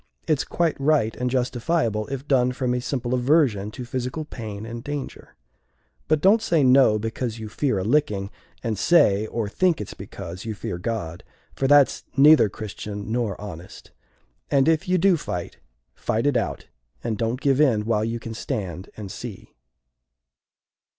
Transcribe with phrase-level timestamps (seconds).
[0.27, 4.83] It's quite right and justifiable, if done from a simple aversion to physical pain and
[4.83, 5.35] danger.
[6.07, 8.31] But don't say 'No' because you fear a licking
[8.63, 11.23] and say or think it's because you fear God,
[11.55, 13.91] for that's neither Christian nor honest.
[14.49, 15.59] And if you do fight,
[15.93, 16.65] fight it out;
[17.03, 19.53] and don't give in while you can stand and see."